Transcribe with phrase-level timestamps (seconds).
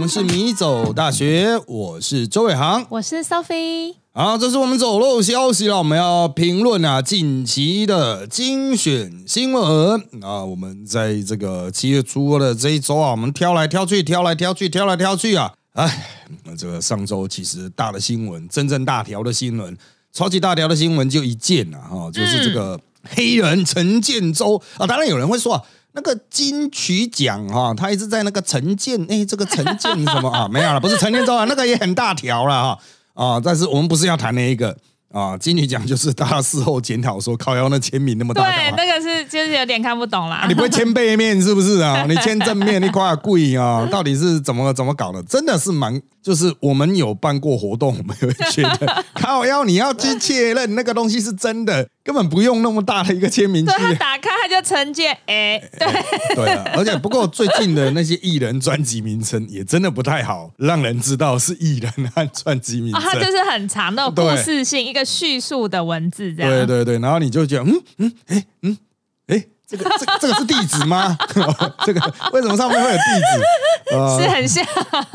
[0.00, 3.96] 们是迷走大学，我是周伟航，我是 Sophie。
[4.14, 10.42] 好，这是我们走漏消息了，我们要评论啊近期的精选新闻啊。
[10.42, 15.52] 我们在这个七月初的这一周啊，我们挑来挑去，挑来挑去，挑来挑去啊。
[15.74, 16.08] 哎，
[16.56, 19.76] 这个上周其实大的新闻，真正大条的新闻，
[20.14, 24.86] 超级大条的新闻就一件啊哈，就是这个黑人陈建州啊。
[24.86, 25.62] 当然有人会说。
[25.92, 30.48] 那个金曲奖哈，他一直在那个陈建，哎，这个陈建什么 啊？
[30.48, 32.78] 没有了，不是陈建州啊，那个也很大条了哈
[33.14, 33.40] 啊！
[33.42, 34.76] 但是我们不是要谈那一个。
[35.12, 40.44] 啊，金曲奖就是大家事后检讨说，靠腰那签名那么大，对，那个是就是有点看不懂啦。
[40.46, 42.06] 你不会签背面是不是啊？
[42.08, 43.84] 你签正面，你夸贵啊？
[43.90, 45.20] 到底是怎么怎么搞的？
[45.24, 53.66] 真的是蛮，就是我们有办过活动，我们会觉得 靠腰你要去确认那个东西是真的，根本不用那么大的一个签名。
[53.66, 55.88] 对他打开他就承接，哎，对。
[56.34, 65.04] 对啊，而且不过最近的那些艺人专辑名称也真的不太好，让人知道是艺人和专辑名称，它就是很长的故事性一个。
[65.20, 68.78] 叙述的文字这样，对对对，然后你就觉得，嗯嗯，哎嗯
[69.26, 71.16] 哎，这个这这个是地址吗？
[71.86, 73.90] 这个为什么上面会有地址？
[74.20, 74.64] 是很像。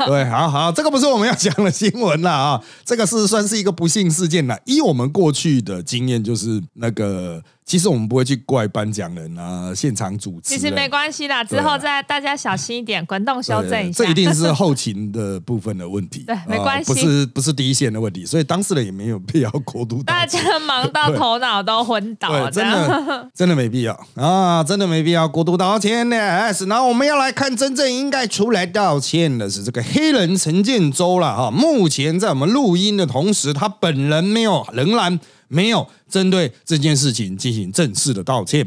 [0.06, 4.58] 对，好好，这个不是我们要讲的新闻了啊，这个是算是一个不幸事件了。
[4.64, 7.42] 依我们过去的经验，就是那个。
[7.66, 10.54] 其实我们不会去怪颁奖人啊，现场主持。
[10.54, 14.04] 其实没关系啦，之后再大家小心一点，滚动修正一下。
[14.04, 16.22] 这一定是后勤的部分的问题。
[16.28, 20.00] 对，没关系，不是不是第一线的问题，所以当事人也没有必要过度。
[20.04, 26.16] 大家忙到头脑都昏倒，真的真的没必要啊，啊真的没必要过度道歉呢。
[26.16, 31.50] 然后我们要来看真正应该出来道歉的是这个黑人陈建州了哈。
[31.50, 35.18] 目前在我们录音的同时，他本人没有，仍然。
[35.48, 38.66] 没有针对这件事情进行正式的道歉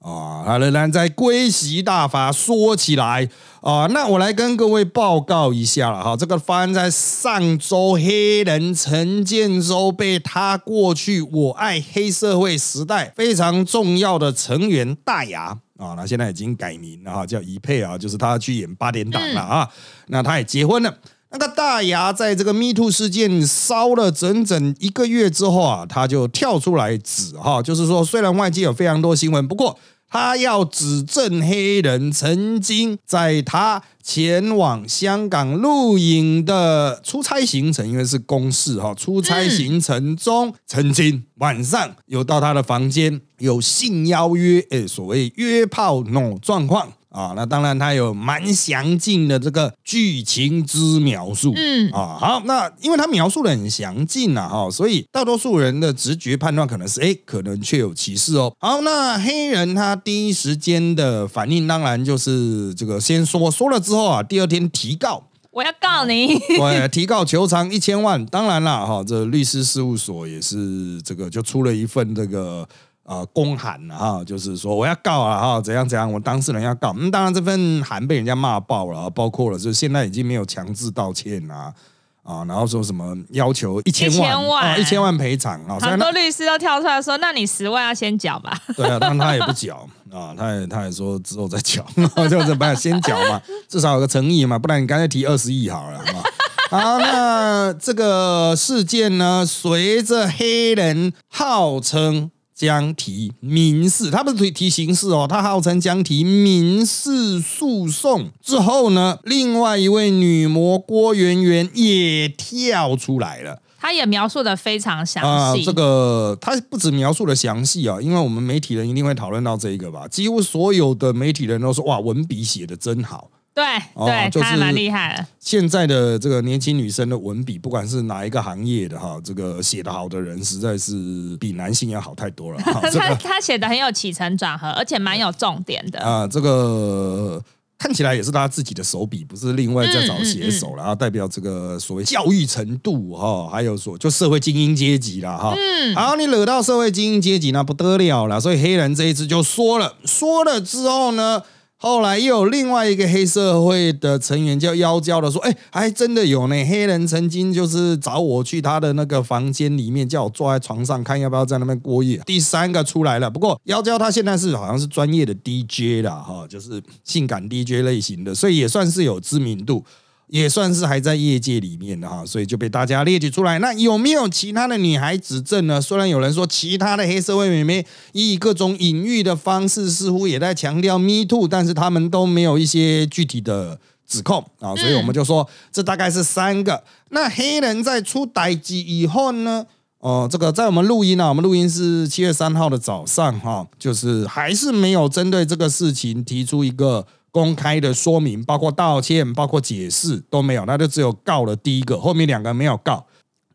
[0.00, 3.28] 啊，他仍然在归习大法说起来
[3.60, 19.68] 啊，那我来跟各位报告一下了哈，这个发生在上周，黑人陈建州被他过去我爱黑社会时代非常重要的成员大牙啊，那现在已经改名了哈，叫一佩啊，就是他去演八点档了啊，
[20.06, 20.94] 那他也结婚了。
[21.32, 46.92] 那个大牙在这个 Me Too 事件烧了整整一个月之后啊，他就跳出来指哈，就是说虽然外界有非常多新闻，不过他要指证黑人曾经在他前往香港录影的出差行程，因为是公事哈，出差行程中曾经晚上有到他的房间有性邀约，诶，所谓约炮那种状况。
[47.10, 51.52] 啊，那当然，他有蛮详尽的这个剧情之描述。
[51.56, 58.54] 嗯，啊，好，那因为他描述的很详尽啊，哈，所以大多数人的直觉判断可能是，哎，可能确有其事哦。
[58.60, 68.24] 好，那黑人他第一时间的反应，当然就是这个先说，说了之后啊，第二天提告，我要告你，对，提告求偿一千万。
[68.26, 72.68] 当然了，哈，这律师事务所也是这个就出了一份这个。
[73.10, 76.94] 啊，公函啊，就是说我要告啊，哈，怎样怎样，我当事人要告。
[76.96, 81.74] 嗯，当然这份函被人家骂爆了，包括了，就现在已经没有强制道歉啊，
[82.22, 84.32] 啊，然后说什么要求一千万
[84.62, 88.56] 啊，一千万赔偿啊，很多律师都跳出来说，那你十万要先缴吧。
[88.76, 91.84] 对啊，但他也不缴啊，他也他也说之后再缴，
[92.30, 92.76] 就怎么办？
[92.76, 96.00] 先缴嘛，至少有个诚意嘛，不然你刚才提二十亿好了，
[96.70, 102.30] 好，那这个事件呢，随着黑人号称。
[102.60, 108.28] 将提民事，他不是提提刑事哦，他号称将提民事诉讼。
[108.42, 115.64] 之后呢，另外一位女模郭媛媛也跳出来了，她也描述的非常详细。
[115.64, 123.30] 这个她不止描述的详细啊，因为我们媒体人一定会讨论到这一个吧，几乎所有的媒体人都说哇，文笔写的真好。
[123.52, 123.64] 对
[124.06, 125.26] 对，他蛮厉害的。
[125.40, 132.58] 现在的这个年轻女生的文笔，不管是哪一个行业的哈，这个写的好的人，实在是比男性要好太多了。
[132.64, 136.26] 他他写的很有起承转合，而且蛮有重点的啊。
[136.26, 137.42] 这个
[137.76, 140.94] 看起来也是他自己的手笔，不是另外再找写手了啊。
[140.94, 145.52] 代表这个所谓教育程度哈，还有所就社会精英阶级了哈。
[145.56, 148.40] 嗯，好，你惹到社会精英阶级那不得了了。
[148.40, 151.42] 所以黑人这一次就说了，说了之后呢？
[151.82, 169.82] 后来又有另外一个黑社会的成员叫妖娇的说：“哎，还真的有呢，黑人曾经就是找我去他的那个房间里面，叫我坐在床上看要不要在那边过夜。”第三个出来了，不过妖娇他现在是好像是专业的 DJ 了哈，就是性感 DJ 类型的，所以也算是有知名度。
[170.30, 173.58] 也算是还在业界里面的哈，所以就被大家列举出来。
[173.58, 175.80] 那有没有其他的女孩指证呢？
[175.80, 186.84] 虽然有人说其他的黑社会妹妹以各种隐喻的方式，似乎也在强调 Me Too，但是他们都没有一些具体的指控啊，所以我们就说这大概是三个。
[187.10, 189.66] 那黑人在出歹机以后呢？
[189.98, 203.06] 哦，这个在我们录音啊，我们录音是七月三号的早上哈，就是还是没有针对这个事情提出一个公开的说明，包括道歉、包括解释都没有，那就只有告了第一个，后面两个没有告。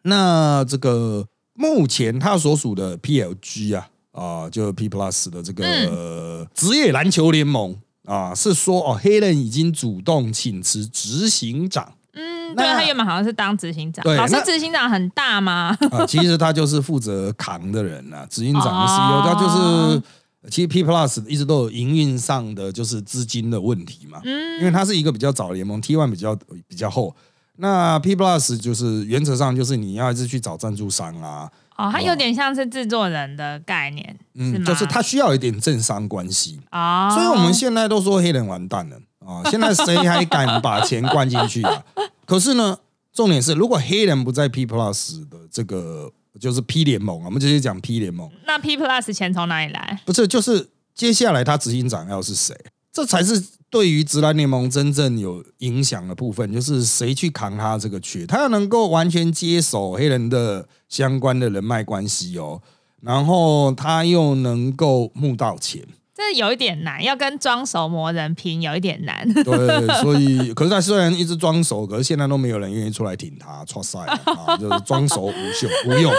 [0.04, 7.75] 那这个目前他所属的 PLG 啊，啊，就 P Plus 的这个职业篮球联盟
[8.06, 11.94] 啊，是说哦，黑人已经主动请辞执行长。
[12.13, 15.75] 嗯，对他原本好像是当执行长，对老师那执行长很大吗？
[15.92, 20.01] 啊，其实他就是负责扛的人呐、执行长的 CEO，、他就是
[20.50, 24.59] 其实 P Plus 一直都有营运上的就是资金的问题嘛，嗯。
[24.59, 26.36] 因为它是一个比较早的联盟，T One 比较
[26.68, 27.15] 比较厚，
[27.57, 39.41] 那 P Plus 就是原则上就是你要一直去找赞助商啊，哦，它有点像是制作人的概念，嗯，就是它需要一点政商关系，啊，所以我们现在都说黑人完蛋了啊！
[39.50, 41.83] 现在谁还敢把钱灌进去啊？
[42.25, 42.77] 可是呢，
[43.12, 50.01] 重点是，如果黑人不在 P Plus 的这个就是 P 联盟啊，我们直接讲 P 联盟，那 P Plus 钱从哪里来？
[50.05, 52.55] 不是就是接下来他执行长要是谁，
[52.91, 62.61] 这才是对于直男联盟真正有影响的部分，就是谁去扛他这个缺，他要能够完全接手黑人的相关的人脉关系哦，
[63.01, 65.85] 然后他又能够募到钱。
[66.17, 69.27] 这有一点难，要跟装熟魔人拼有一点难。
[69.44, 76.13] 对， 所以可是他虽然一直装熟，可是现在都没有人愿意出来挺他，错赛啊，就是装熟无秀无用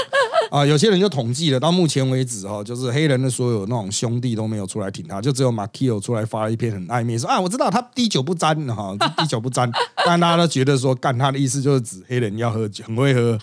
[0.50, 0.66] 啊。
[0.66, 9.70] 有些人就统计了，到目前为止哈，就是黑人的所有那种兄弟都没有出来挺他，就只有马 i o 出来发了一篇很暧昧说啊，我知道他滴酒不沾哈，滴酒不沾，
[10.04, 13.38] 但大家都觉得说干他的意思就是指黑人要喝酒，很会喝。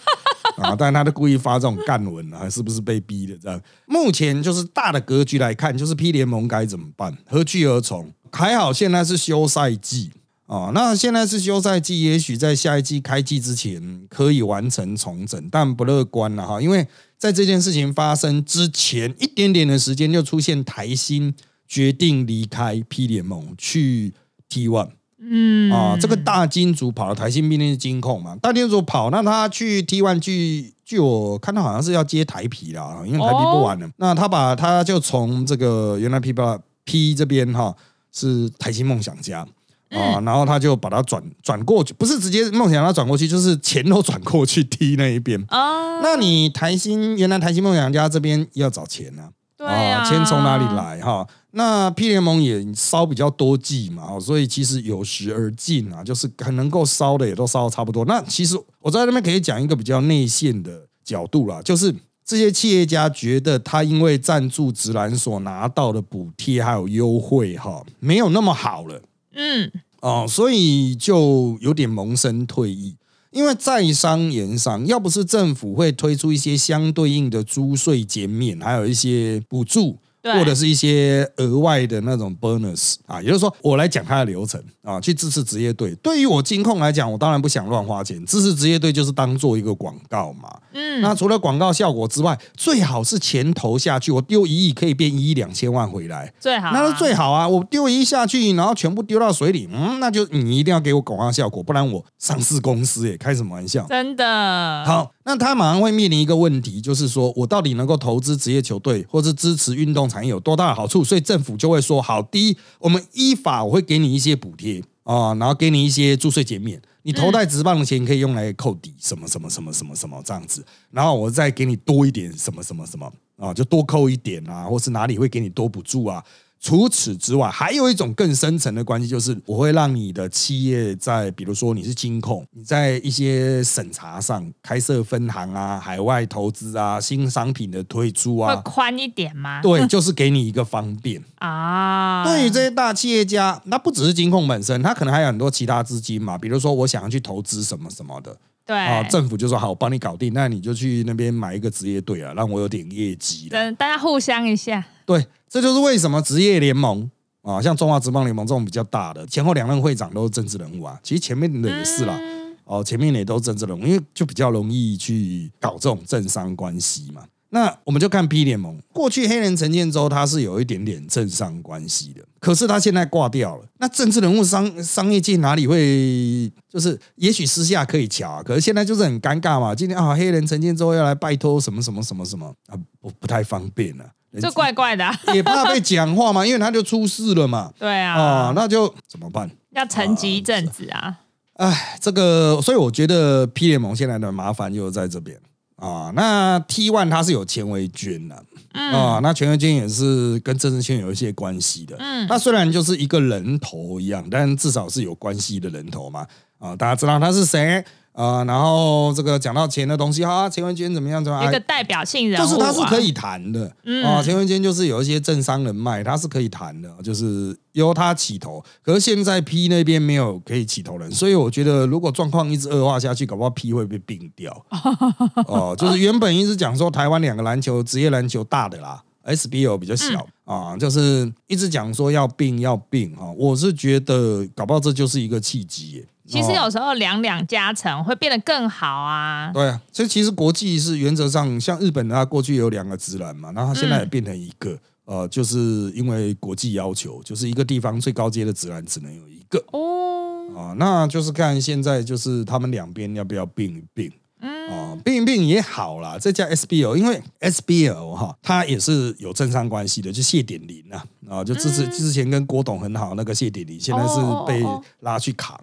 [0.58, 3.38] 啊，但他都故意发这种干文啊，是不是被逼的？
[3.38, 7.18] 这样，目前就是大的格局来看，就是 P 联盟该怎么办？
[7.26, 8.14] 何去何从？
[8.32, 10.12] 还好现在是休赛季
[10.48, 21.34] 啊，那现在是休赛季，也许在下一季开季之前可以完成重整，但不乐观了哈，因为在这件事情发生之前一点点的时间，就出现台新
[21.68, 24.14] 决定离开 P 联盟去
[24.50, 24.90] T One。
[25.30, 37.76] 嗯啊，这个大金主跑了台新毕竟是金控嘛，大金主跑，那他去 T one 去据我看到好像是要接台皮啦，因为台皮不玩了，那他把他就从这个原来 P 八 P 这边哈
[38.12, 39.46] 是台新梦想家。
[39.94, 45.40] 啊，然后他就把它转转过去，不是直接梦想家转过去，就是钱都转过去 T 那一边。
[45.52, 50.66] 哦，那你台新原来台新梦想家这边要找钱呢、对啊，钱从哪里？
[50.76, 51.28] 来哈？
[51.56, 58.04] 那 P 联盟也烧比较多季嘛，哦所以其实有时而进啊，就是很能够烧的也都烧的差不多。
[58.06, 61.94] 那其实我在那边可以讲一个比较内线的角度啦，就是
[62.26, 69.02] 这些企业家觉得他因为赞助直男所拿到的补贴还有优惠哈，没有那么好了。
[69.36, 69.72] 嗯，
[70.02, 72.96] 哦，所以就有点萌生退役。
[73.32, 85.94] 因为在商言商，要不是政府会推出一些相对应的租税减免，还有一些补助，对或者是一些额外的那种 bonus 啊，也就是说，我来讲它的流程啊，去支持职业队。
[85.96, 90.50] 对于我金控来讲，我当然不想乱花钱，支持职业队就是当做一个广告嘛。
[90.74, 96.34] 嗯，那除了广告效果之外，最好是钱投下去，我丢一亿可以变一亿两千万回来。
[96.40, 97.48] 最好啊，那是最好啊！
[97.48, 103.86] 我丢一亿下去，然后全部丢到水里，嗯，那就你一定要给我广告效果，不然我上市公司也开什么玩笑？
[103.88, 104.84] 真的。
[104.86, 111.04] 好，那他马上会面临一个问题，就是说我到底能够投资职业球队，或是支持运动产业有多大的好处？
[111.04, 126.24] 所以政府就会说，好，第一，我们依法我会给你一些补贴啊，然后给你一些注税减免，你头戴直棒的钱可以用来扣抵什么什么什么什么什么这样子，然后我再给你多一点什么什么什么啊，就多扣一点啊，或是哪里会给你多补助啊。
[126.64, 139.60] 除此之外，还有一种更深层的关系，就是我会让你的企业在，比如说你是金控，你在一些审查上开设分行啊、海外投资啊、新商品的推出会啊，宽一点吗？
[139.62, 141.22] 对，就是给你一个方便。
[141.40, 148.34] 啊，对于这些大企业家，那不只是金控本身，他可能还有很多其他资金嘛，比如说我想要去投资什么什么的
[148.66, 153.76] 对啊，政府就说好，我帮你搞定，那你就去那边买一个职业队啊，让我有点业绩等。
[153.76, 157.08] 大家互相一下，对，这就是为什么职业联盟
[157.44, 162.18] 啊，像中华职棒联盟这种比较大的，前后两任会长都是政治人物啊，其实前面的也是啦。
[162.20, 167.22] 嗯哦，前面的也都是政治人物，因为就比较容易去搞这种政商关系嘛。
[167.50, 173.66] 那我们就看 B 联盟，过去黑人陈建州他是有一点点政商关系的，可是他现在挂掉了。
[173.78, 179.76] 那政治人物商商业界哪里会就是，也许私下可以瞧啊，可是现在就是很尴尬嘛。
[179.76, 184.10] 今天啊，黑人陈建州要来拜托什么什么什么什么啊，不不太方便了、人
[184.42, 185.20] 就怪怪的啊。
[185.34, 187.72] 也怕被讲话嘛，因为他就出事了嘛。
[187.80, 189.50] 对啊，啊，那就怎么办？
[189.72, 191.18] 要沉寂一阵子啊。
[191.54, 195.40] 哎，这个，所以我觉得 P 联盟现在的麻烦就在这边
[195.76, 196.12] 啊。
[196.16, 198.36] 那 T One 它是有钱维军的
[198.74, 201.96] 啊，那钱维军也是跟郑智圈有一些关系的。
[202.00, 206.26] 嗯，那虽然就是一个人头一样，但至少是有关系的人头嘛。
[206.58, 207.84] 啊，大家知道他是谁？
[208.14, 211.24] 啊，然后这个讲到钱的东西，哈，钱文娟怎么样？
[211.24, 213.66] 怎么一个代表性人物，就是他是可以谈的
[214.06, 214.22] 啊。
[214.22, 218.64] 钱文娟就是有一些政商人脉，他是可以谈的，就是由他起头。
[218.84, 224.64] 可是现在 P 那边没有可以起头人，所以我觉得如果状况一直恶化下去，搞不好 P 会被并掉。
[225.48, 233.32] 哦，就是原本一直讲说台湾两个篮球职业篮球大的啦，SBO 比较小啊，就是一直讲说要并要并哈。
[233.36, 236.06] 我是觉得搞不好这就是一个契机。
[236.26, 239.52] 其实有时候两两加成会变得更好啊。
[239.54, 245.58] 对啊，所以其实国际是原则上，像日本它过去有两个直男嘛，然后现在也变成一个，呃，就是
[245.94, 250.20] 因为国际要求，就是一个地方最高阶的直男只能有一个哦。
[250.56, 256.18] 啊，那就是看现在就是他们两边要不要并一并，嗯，并一并也好啦。
[256.20, 264.16] 这叫 SBL，因为 SBL 哈，它也是有政商关系的，就谢点林啊，啊，就之之之前跟郭董很好那个谢点林，现在是
[264.48, 264.64] 被
[265.00, 265.60] 拉去扛。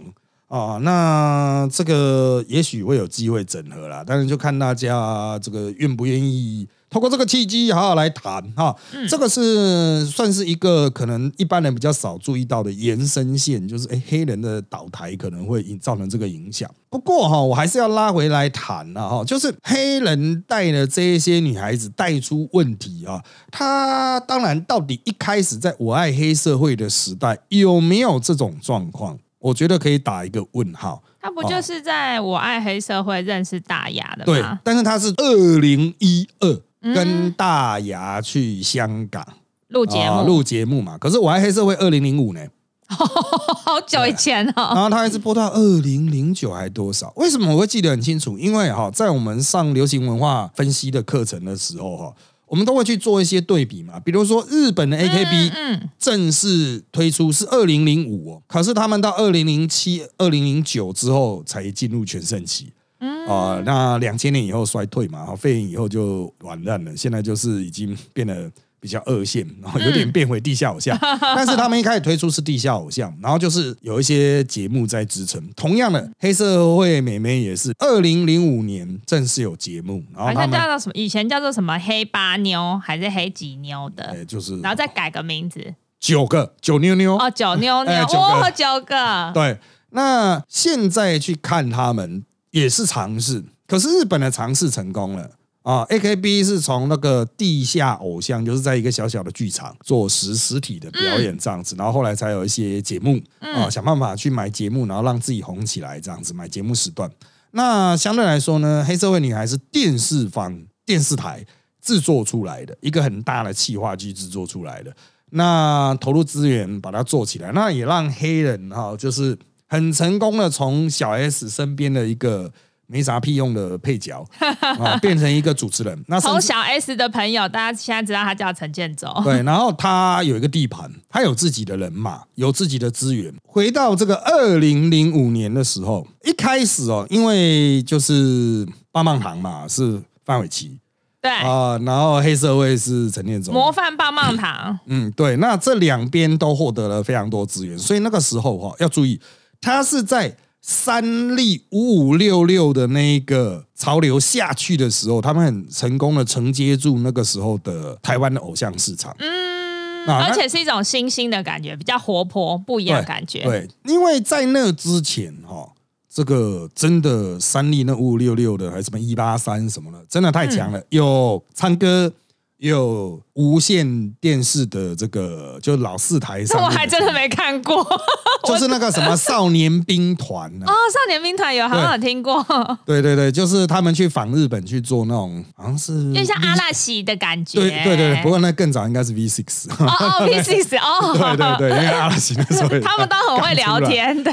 [0.50, 8.74] 啊，那这个也许会有机会整合啦，但是就看大家这个愿不愿意透过这个契机好好来谈哈。
[9.08, 16.68] 这个是算是一个可能一般人比较少注意到的延伸线，就是哎黑人的倒台可能会造成这个影响。
[16.88, 29.16] 不过哈，我还是要拉回来谈了哈，就是黑人带的这一些女孩子带出问题啊，她当然到底一开始在我爱黑社会的时代有没有这种状况？
[29.40, 31.02] 我觉得可以打一个问号。
[31.20, 34.24] 他不就是在我爱黑社会认识大牙的吗？
[34.24, 39.26] 对，但是他是二零一二跟大牙去香港
[39.68, 40.96] 录节目，录节目嘛。
[40.96, 42.40] 可是我爱黑社会二零零五呢，
[42.88, 44.72] 好久以前哦。
[44.74, 47.12] 然后他还是播到二零零九还多少？
[47.16, 48.38] 为什么我会记得很清楚？
[48.38, 52.14] 因为哈，在我们上流行文化分析的课程的时候哈。
[52.50, 68.50] 我们都会去做一些对比嘛，比如说日本的 AKB 正式推出是二零零五哦，可是他们到二零零七、二零零九之后才进入全盛期，啊，那两千年以后衰退嘛，肺炎以后就完蛋了，现在就是已经变得。
[68.80, 75.40] 比较二线，然后有点变回地下偶像， 但是他们一开始推出是地下偶像，然后就是有一些节目在支撑。
[75.54, 87.16] 同样的，黑社会美眉也是二零零五年正式有节目，然后好像叫做什么，以前叫做什么黑八妞还是黑几妞的，就是然后再改个名字，九个九妞妞。
[87.18, 89.30] 哦，九妞妞哦，九个。
[89.34, 89.58] 对。
[89.92, 95.30] 那现在去看他们也是尝试，可是日本的尝试成功了。
[95.62, 107.10] 啊，A K B 是从那个地下偶像，就是在一个小小的剧场做实实体的表演这样子，然后后来才有一些节目啊，想办法去买节目，然后让自己红起来这样子，买节目时段。
[107.50, 111.44] 那相对来说呢，黑社会女孩是电视方电视台
[111.82, 114.90] 制作出来的一个很大的企划剧制作出来的，
[115.32, 119.38] 那投入资源把它做起来，那也让黑人哈，就是
[119.68, 122.50] 很成功的从小 S 身边的一个。
[122.92, 124.26] 没啥屁用的配角
[124.80, 126.04] 啊，变成一个主持人。
[126.08, 129.06] 那从小 S 的朋友，大家现在知道他叫陈建州。
[129.22, 133.32] 对，然后他有一个地盘，他有自己的人马，有自己的资源。
[133.46, 140.80] 回到这个二零零五年的时候，一开始哦，因为就是棒棒糖嘛，是范玮琪，
[141.22, 144.76] 对啊，然后黑社会是陈建州，模范棒棒糖。
[144.86, 149.20] 嗯，对，那这两边都获得了非常多资源，所以那个时候哈，要注意，
[149.60, 150.36] 他是在。
[150.62, 159.14] 三立五五六六的那个潮流下去的时候，他们很成功的承接住那个时候的台湾的偶像市场。
[159.18, 163.42] 嗯，而且是一种新兴的感觉，比较活泼，不一样的感觉。
[163.42, 165.72] 对，因为在那之前哈，
[166.12, 172.12] 这个真的三立那五五六六的，还是什么一八三什么的，真的太强了，有唱歌。
[172.60, 177.84] 有无线电视的这个，就老四台上，我还真的没看过，
[178.46, 182.44] 就是那个什么少年兵团哦，少年兵团有好像有听过，
[182.84, 183.00] 对。
[183.00, 194.30] 对对，就是他们去访日本去做那种，好像是有点像阿拉西的感觉，对对对，不过那更早应该是 V Six，哦 V Six 哦，对对对，因为阿拉西那时候 他们都很会聊天的。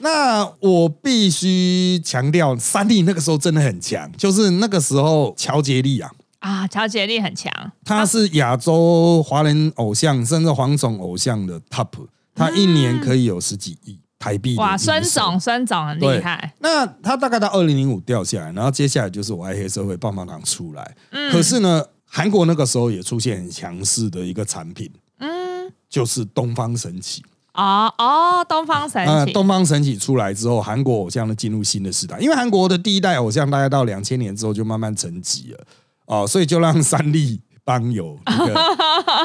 [0.00, 6.10] 那我必须强调，三弟那个时候真的很强，就是那个时候乔杰利啊。
[6.44, 7.50] 啊，调节力很强，
[7.86, 11.88] 他是亚洲华人偶像，甚至黄种偶像的 top，
[12.34, 14.54] 他一年可以有十几亿台币。
[14.56, 16.52] 哇，孙总，孙总很厉害。
[16.58, 20.94] 那他大概到二零零五掉下来，然后接下来就是我爱黑社会棒棒糖出来。
[21.12, 27.22] 嗯，可是呢，韩国那个时候也出现很强势的一个产品，嗯，就是东方神起。
[27.54, 35.64] 哦哦，东方神呃，起，东方神起出来之后，韩国偶像呢进入新的时代，因为韩国的第一代偶像大概到两千年之后就慢慢沉寂了，
[36.06, 38.54] 哦，所以就让三立帮有 一个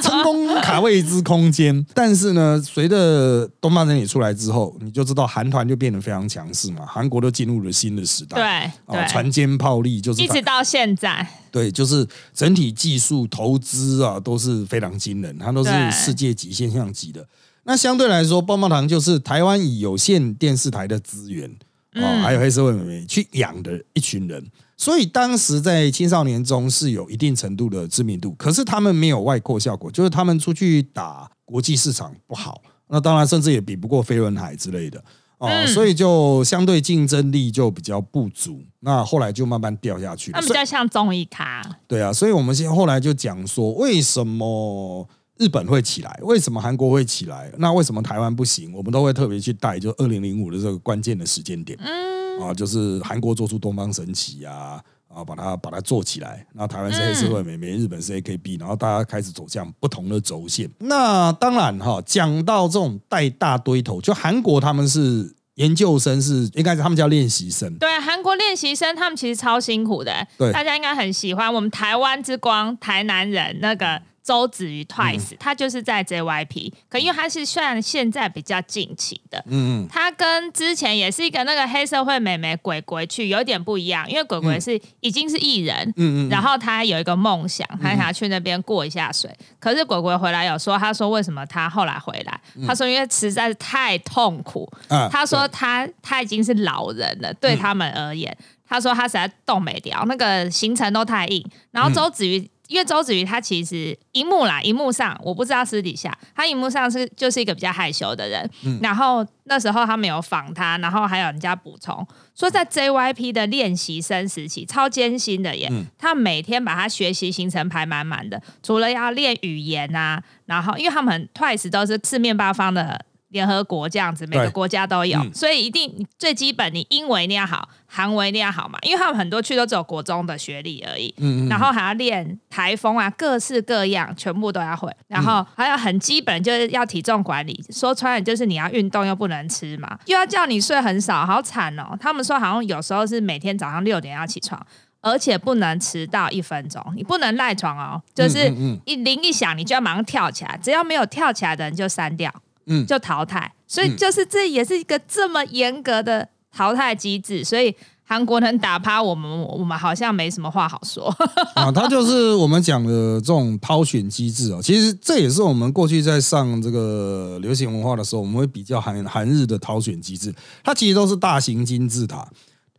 [0.02, 1.86] 成功卡位之空间。
[1.94, 8.38] 但是呢，随着东方神起出来之后，你就知道韩团就变得非常强势嘛，韩国都进入了新的时代。
[8.38, 17.28] 对啊，对，船坚炮利就是一直到现在，对，就是整体技术投资啊都是非常惊人，它都是世界级、现象级的。
[17.64, 21.52] 那相对来说，棒棒糖就是台湾以有线电视台的资源
[21.96, 24.46] 哦，嗯还有黑社会美眉去养的一群人，
[24.78, 35.04] 所以当时在青少年中是有一定程度的知名度，可是他们没有外扩效果，就是他们出去打国际市场不好，那当然甚至也比不过飞轮海之类的。
[35.40, 40.36] 哦，嗯所以就相对竞争力就比较不足，那后来就慢慢掉下去了。
[40.36, 45.08] 他们比较像综艺咖，对啊，所以我们现后来就讲说，为什么
[45.40, 48.72] 日本会起来，为什么韩国会起来，那为什么台湾不行？
[48.74, 54.80] 我们都会特别去带，就二零零五的这个关键的时间点，嗯，啊，就是韩国做出东方神起啊。
[55.12, 60.70] 啊，把它把它做起来，然后台湾是黑社会美眉，日本是 AKB，然后大家开始走向不同的轴线。
[60.78, 71.52] 那当然哈，讲到这种带大堆头，就韩国他们是研究生，是应该是他们叫练习生，对，韩国练习生他们其实超辛苦的，对大家应该很喜欢。
[71.52, 74.00] 我们台湾之光台南人那个
[74.30, 89.36] 周子瑜 Twice，、他就是在 JYP，可因为他是算现在比较近期的，嗯嗯，他跟之前也是一个那个黑社会美眉鬼鬼去有点不一样，因为鬼鬼是、已经是艺人，嗯嗯然后他有一个梦想，他想要去那边过一下水。
[89.60, 92.40] 可是鬼鬼回来有说，他说为什么他后来回来？
[92.68, 101.44] 他说因为实在是太痛苦，啊他说他他已经是老人了，对他们而言，他说他实在动没掉，那个行程都太硬。
[101.72, 102.48] 然后周子瑜。
[102.70, 108.48] 因为周子瑜他其实荧幕啦，荧幕上我不知道私底下，他荧幕上是就是一个比较害羞的人。
[108.82, 115.68] 然后那时候他没有访他，然后还有人家补充说，在 JYP 的练习生时期超艰辛的耶，
[115.98, 124.52] 他每天把他学习行程排满满的，除了要练语言啊，然后因为他们 Twice 都是四面八方的联合国这样子，每个对。
[124.52, 125.34] 国家都有，嗯。
[125.34, 141.98] 所以一定最基本你英文一定要好，韩文一定要好嘛，因为他们很多去都只有国中的学历而已，嗯嗯然后还要练台风啊，各式各样全部都要会，然后还有很基本就是要体重管理，说穿了就是你要运动又不能吃嘛，又要叫你睡很少，好惨哦。
[142.00, 144.66] 他们说好像有时候是每天早上六点要起床。
[145.02, 152.30] 而且不能迟到一分钟，你不能赖床哦，就是一铃一响你就要马上跳起来，只要没有跳起来的人就删掉，
[152.70, 153.54] 嗯就淘汰。
[153.68, 161.16] 所以就是这也是一个这么严格的淘汰机制，所以韩国能打趴我们，我们好像没什么话好说。
[161.54, 164.60] 啊，它就是我们讲的这种抛选机制哦。
[164.60, 170.34] 其实这也是我们过去在上这个流行文化的时候，我们会比较韩韩日的挑选机制。
[170.64, 172.28] 它其实都是大型金字塔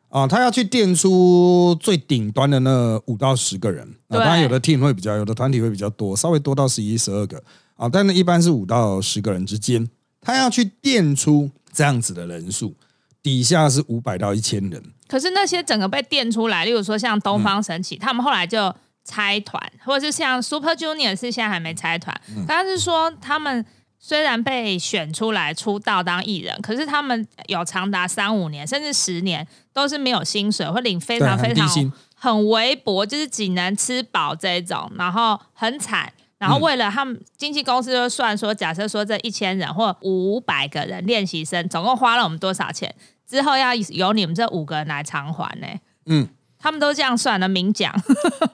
[0.08, 3.86] 啊，它要去垫出最顶端的那五到十个人。
[4.08, 7.40] 啊，对当然有的 team 会比较，有的团体会比较多，稍微多到十一、十二个
[7.80, 9.88] 啊，但是一般是五到十个人之间。
[10.20, 12.76] 他要去垫出这样子的人数，
[13.22, 14.82] 底下是五百到一千人。
[15.08, 22.14] 可是那些整个被垫出来，例如说像东方神起，他们后来就拆团，或者是像 Super Junior 是现在还没拆团，
[22.46, 23.64] 但是说他们。
[24.02, 31.68] 虽然被选出来出道当艺人，可是他们有长达三五年甚至十年都是没有薪水，会领非常非常
[32.14, 36.10] 很微薄，就是仅能吃饱这一种，然后很惨。
[36.40, 42.92] 然后为了他们经纪公司就算说，假设说这一千人或五百个人练习生，总共花了我们多少钱？
[43.28, 45.66] 之后要由你们这五个人来偿还呢、
[46.06, 46.26] 嗯，
[46.58, 47.94] 他们都这样算的，明讲。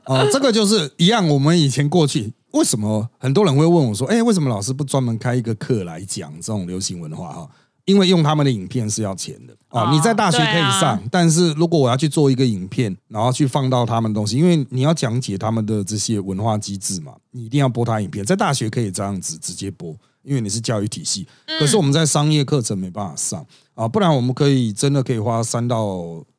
[0.05, 1.27] 哦，这个就是一样。
[1.29, 7.49] 我们以前过去，为什么很多人会问我说：“哎，为什么老师不专门开一个课来讲这种流行文化？”哈，
[7.87, 18.25] 因为用他们的影片是要钱的啊哦你在大学可以上，但是如果我要去做一个影片，然后去放到他们的东西，因为你要讲解他们的这些文化机制嘛，你一定要播他影片。
[18.25, 21.27] 在大学可以这样子直接播，因为你是教育体系。
[21.59, 25.87] 可是我们在商业课程没办法上啊，不然我们可以真的可以花三到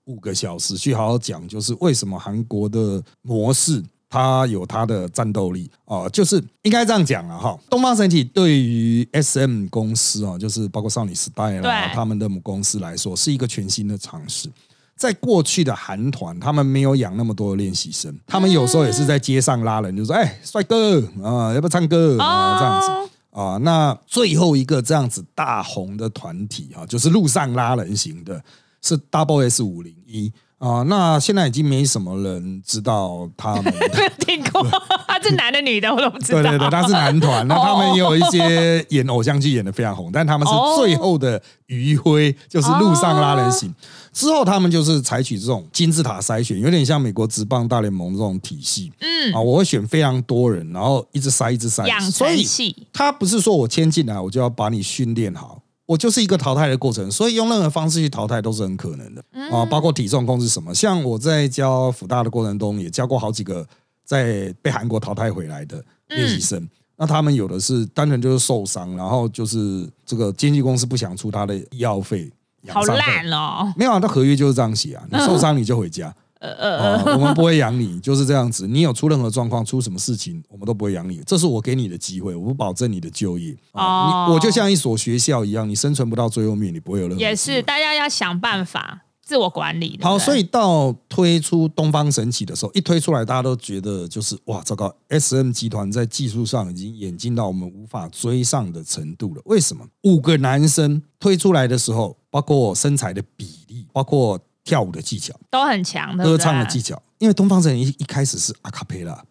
[0.05, 3.83] 五个小时去好好讲，就是为什么韩国的模式。
[4.09, 7.57] 它有它的战斗力哦、就是应该这样讲了哈。
[7.69, 14.49] 东方神起对于 S M 公司啊，就是包括少女时代啦，对他们的母公司来说，是一个全新的尝试。
[14.95, 23.11] 在过去的韩团，他们没有养那么多的练习生，他们有时候也是在街上拉人，就说：“哎，帅哥啊，要不要唱歌啊？”这样子。
[23.29, 28.43] 哦，啊，那最后一个这样子大红的团体啊，就是路上拉人型的，
[28.81, 33.65] 是 Double S 五零一啊、那现在已经没什么人知道他们。
[33.95, 34.63] 没有听过，
[35.07, 36.41] 他是男的女的我都不知道。
[36.41, 43.73] 对对对，他是男团，那他们也有一些演偶像剧演的非常红，但他们是最后的余晖，就是路上拉人行。
[44.11, 48.91] 之后他们就是采取这种金字塔筛选，有点像美国职棒大联盟这种体系。
[48.99, 49.33] 嗯。
[49.35, 60.75] 啊，我会选非常多人，然后一直筛，一直筛，养所以，他不是说我签进来我就要把你训练好，我就是一个淘汰的过程，所以用任何方式去淘汰都是很可能的啊，包括体重控制什么。
[60.75, 63.65] 像我在教辅大的过程中，也教过好几个
[64.03, 66.69] 在被韩国淘汰回来的练习生。
[66.97, 72.29] 那他们有的是单纯就是受伤，然后就是这个经纪公司不想出他的医药费，
[72.67, 73.71] 好烂哦。
[73.77, 76.13] 没有啊，他合约就是这样写啊，你受伤你就回家。
[76.39, 78.67] 呃呃啊，我们不会养你，就是这样子。
[78.67, 81.21] 你有出任何状况，出什么事情，我们都不会养你。
[81.25, 83.55] 这是我给你的机会，我不保证你的就业。
[83.71, 89.99] 啊，哦你我就像一所学校一样，你生存不到最后面，你不会有任何也是，大家要想办法自我管理。
[90.01, 99.41] 好，所以到推出东方神起的时候，一推出来，大家都觉得就是哇，糟糕！S M 集团在技术上已经演进到我们无法追上的程度了。
[99.45, 99.85] 为什么？
[100.03, 109.23] 五个男生推出来的时候，包括身材的比例，包括跳舞的技巧，都很强，的歌唱的技巧，因为东方神起一一开始是阿卡贝拉。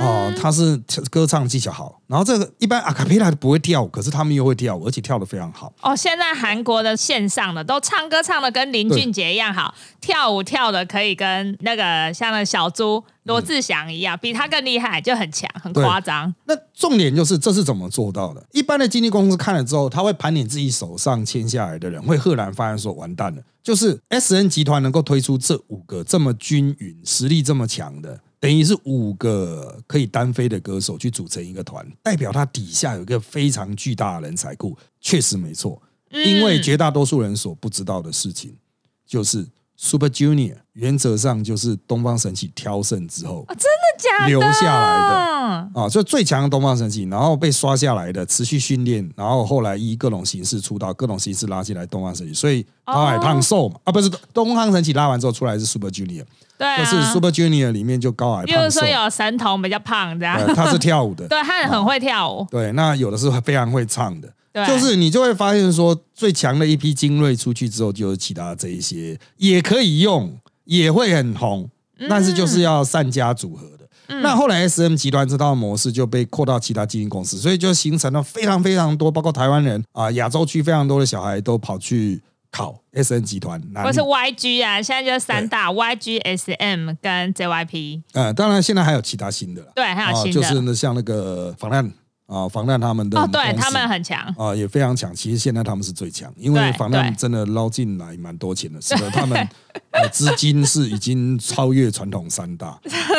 [0.00, 0.76] 哦，他是
[1.10, 5.72] 歌唱技巧好，然后这个一般阿卡贝拉不会跳舞，可是他们又会跳舞，而且跳得非常好。
[5.82, 16.32] 哦，现在韩国的线上的都唱歌唱的跟林俊杰一样好，跳舞跳的可以跟那个像那小猪罗志祥一样，比他更厉害，就很强，很夸张。
[16.44, 18.44] 那重点就是这是怎么做到的？
[18.52, 28.20] 一般的经纪公司看了之后，他会盘点自己手上签下来的人，会赫然发现说完蛋了，就是 S N 集团能够推出这五个这么均匀、实力这么强的。
[28.38, 35.80] 等于是五个可以单飞的歌手去组成一个团，代表他底下有一个非常巨大的人才库，确实没错。
[36.10, 38.56] 因为绝大多数人所不知道的事情，
[39.04, 39.46] 就是
[39.76, 44.28] Super Junior 原则上就是东方神起挑胜之后，真的假的？
[44.28, 56.24] 留下来的，啊，就最强的东方神起，然后被刷下来的，持续训练，然后后来以各种形式出道，各种形式拉进来东方神起，所以高矮胖瘦嘛，啊，不是东方神起拉完之后出来是 Super Junior，
[56.58, 71.68] 对啊，就是 Super Junior 里面就高海比如说，有神童比较胖这样，呃，他是跳舞的， 对他很会跳舞，对，那有的是非常会唱的，对，就是你就会发现说，最强的一批精锐出去之后，就是其他这一些也可以用，也会很红，
[72.08, 74.20] 但是就是要善加组合的。
[74.22, 83.86] 那后来 S M 集团这套模式就被扩到其他基金公司，所以就形成了非常非常多，包括台湾人啊，亚洲区非常多的小孩都跑去考 S N 集团，男女。
[83.88, 91.92] 或是 YG 啊，现在就是三大 YG、SM 跟 JYP，呃，当然现在还有其他新的了，对，还有啊，新的，就是那像那个防弹
[92.26, 95.14] 啊，防弹他们的哦，对他们很强，啊、也非常强。
[95.14, 99.38] 其实现在他们是最强，因为对防弹真的捞进来蛮多钱的，使得他们
[99.92, 102.78] 呃资金是已经超越传统三大，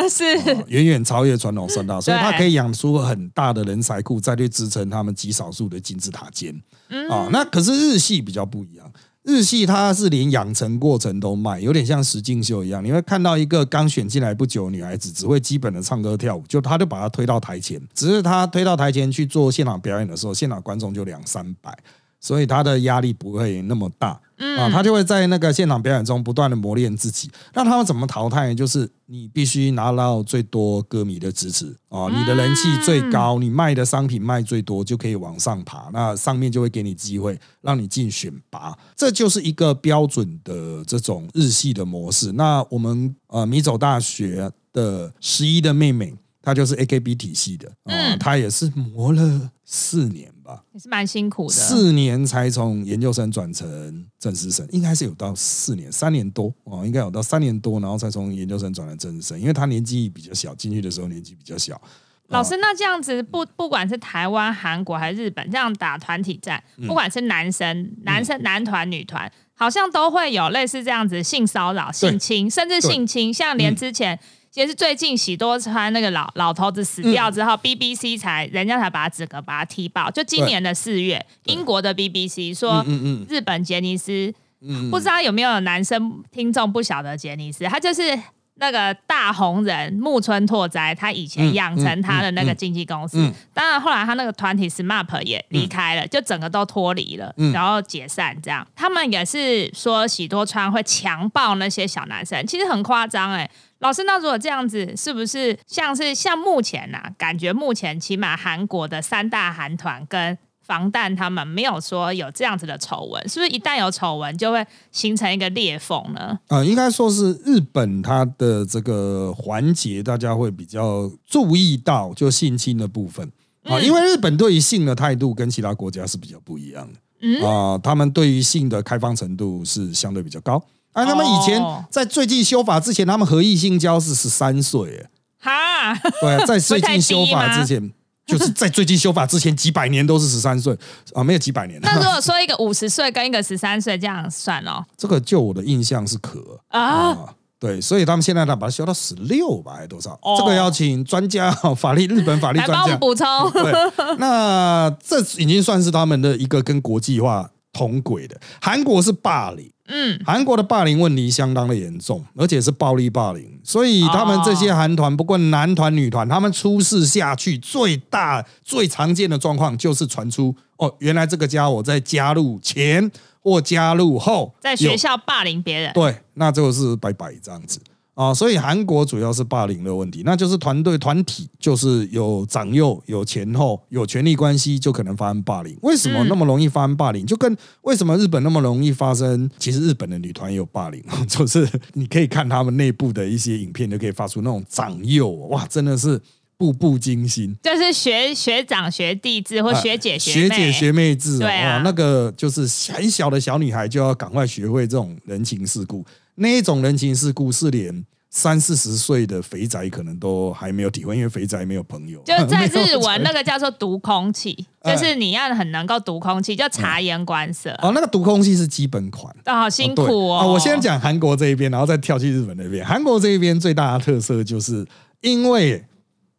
[0.09, 6.53] 是啊远远超越传统三大，所以对它可以养出很大的人才库，再去支撑他们极少数的金字塔尖。
[6.89, 8.91] 嗯啊，那可是日系比较不一样。
[9.27, 12.81] 日系它是连养成过程都卖，有点像石敬秀一样。
[12.81, 17.77] 你会看到一个刚选进来不久的女孩子，只会基本的唱歌跳舞，就他就把她推到台前。
[17.93, 21.77] 只是他推到台前去做现场表演的时候，现场观众就两三百，
[22.21, 24.17] 所以他的压力不会那么大。
[24.37, 27.29] 啊，他就会在那个现场表演中不断的磨练自己。
[27.53, 28.55] 那他们怎么淘汰呢？
[28.55, 35.89] 就是你必须拿到最多歌迷的支持啊，你的人气最高，你卖的商品卖最多，就可以往上爬。
[35.91, 38.77] 那上面就会给你机会，让你进选拔。
[38.95, 42.31] 这就是一个标准的这种日系的模式。
[42.33, 46.13] 那我们呃米走大学的十一的妹妹，
[46.47, 50.63] 她就是 AKB 体系的啊，他也是磨了四年吧。
[50.71, 51.53] 也是蛮辛苦的。
[51.53, 61.81] 四年才从研究生转成正式生，应该是有到四年，三年多哦，应该有到三年多，然后才从研究生转成正式生，因为他年纪比较小，进去的时候年纪比较小。
[62.29, 73.33] 老师，那这样子不不管是台湾、韩国还是日本，这样打团体战，嗯不管是男生、男生男团、女团，好像都会有类似这样子性骚扰、性侵，甚至性侵。
[73.33, 74.17] 像连之前，
[74.57, 80.09] 也是最近喜多川那个老老头子死掉之后、b b c 才人家才把他整个把他踢爆。
[80.09, 82.83] 就今年的四月，英国的 BBC 说，
[83.29, 88.19] 日本杰尼斯，嗯不知道有没有男生听众不晓得杰尼斯，他就是
[88.55, 93.31] 那个大红人木村拓哉，他以前养成他的那个经纪公司。
[93.53, 98.67] 当然后来他那个团体 SMAP 也离开了，就整个都脱离了，嗯然后解散这样。
[98.75, 103.47] 他们也是说喜多川会强暴那些小男生，其实很夸张哎。
[103.79, 116.37] 老师，那如果这样子，是不是像是像目前呐、感觉目前起码韩国的三大韩团跟防弹他们没有说有这样子的丑闻，是不是一旦有丑闻就会形成一个裂缝呢？
[116.49, 123.31] 呃、应该说是日本它的这个环节，大家会比较注意到就性侵的部分
[123.63, 126.99] 啊，因为日本对于性的态度跟其他国家是比较不一样的。
[127.21, 130.61] 嗯啊、他们对于性的开放程度是相对比较高。
[130.97, 135.07] 啊，他们以前哦在最近修法之前，他们合意性交是十三岁，
[135.41, 137.91] 哎哈，对，在最近修法之前，
[138.25, 140.75] 就是在最近修法之前几百年都是十三岁
[141.13, 141.79] 啊，没有几百年。
[141.83, 147.17] 那如果说一个五十岁跟一个十三岁这样算哦，这个就我的印象是可啊，啊，
[147.59, 150.17] 对，所以他们现在呢把它修到十六吧，还是多少？
[150.23, 153.51] 哦这个要请专家法律日本法律来帮我们专家。
[153.51, 153.63] 补充。
[153.63, 158.35] 对，那这已经算是他们的一个跟国际化同轨的。
[158.59, 159.71] 韩国是霸凌。
[159.87, 177.79] 嗯，韩国的霸凌问题相当的严重，而且是暴力霸凌，所以他们这些韩团，不管男团女团，他们出事下去，最大最常见的状况就是传出哦，原来这个家伙在加入前或加入后在学校霸凌别人，对，那就是拜拜这样子
[178.17, 178.33] 啊。
[178.33, 185.77] 所以韩国主要是霸凌的问题，那就是团队团体就是有长幼、有前后、有权力关系，就可能发生霸凌。
[185.83, 187.25] 为什么那么容易发生霸凌？
[187.25, 189.49] 就跟为什么日本那么容易发生？
[189.59, 196.19] 其实日本的女团也有霸凌， 就是你可以看他们内部的一些影片，就可以发出那种长幼，哇，真的是
[196.57, 197.55] 步步惊心。
[197.61, 206.03] 就是学学长学弟制或学姐啊学妹，姐学妹制、哦，对啊哇那个就是很小的小女孩就要赶快学会这种人情世故，
[206.39, 217.71] 那一种人情世故是连三四十岁的肥宅可能都还没有体会，因为肥宅没有朋友，就是在 日文那个叫做读空气，哎就是你要很能够读空气，叫察言观色。
[217.81, 219.35] 哦，那个读空气是基本款。
[219.45, 220.35] 哦，好辛苦对哦。
[220.35, 220.45] 啊！
[220.45, 222.85] 我先讲韩国这一边，然后再跳去日本那边。
[222.85, 224.85] 韩国这一边最大的特色就是，
[225.21, 225.83] 因为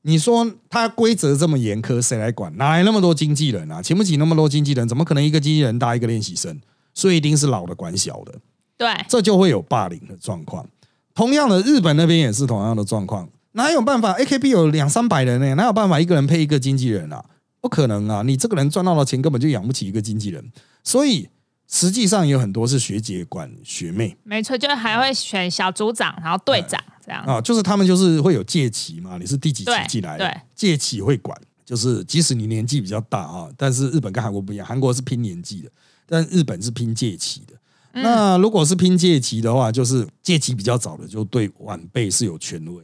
[0.02, 2.56] 你说它规则这么严苛，谁来管？
[2.56, 3.82] 哪来那么多经纪人啊？
[3.82, 6.60] 请不起那么多经纪人，怎么可能一个经纪人搭一个练习生？
[6.94, 8.34] 所以一定是老的管小的，
[8.78, 10.66] 对，这就会有霸凌的状况。
[11.14, 17.24] 同样的，日本那边也是同样的状况，哪有办法？AKB 有两三百人呢、哪有办法一个人配一个经纪人啊？
[17.60, 18.22] 不可能啊！
[18.24, 20.52] 你这个人赚到的钱根本就养不起一个经纪人，
[20.84, 21.28] 所以
[21.66, 27.20] 实际上有很多是学姐管学妹没错，就还会选小组长，然后队长这样。
[27.24, 35.70] 啊，就是他们就是会有借期嘛，你是第几期对进来的对，借期会管，就是即使你年纪比较大啊，但是日本跟韩国不一样，韩国是拼年纪的，
[36.06, 37.54] 但日本是拼借期的。
[37.92, 42.82] 嗯那如果是拼借期的话，就是借期比较早的，就对晚辈是有权威。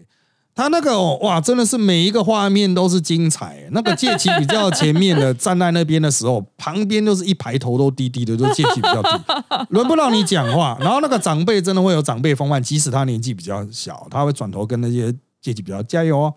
[0.57, 3.69] 他那个、哦、哇，真的是每一个画面都是精彩。
[3.73, 9.09] 那个借期比较前面的站在那边的时候，旁边都是一排头都低低的，就借期比较低，
[9.71, 10.79] 轮不到你讲话。
[10.81, 16.35] 然后那个长辈真的会有长辈风范，即使他年纪比较小，他会转头跟那些借期比较加油哦，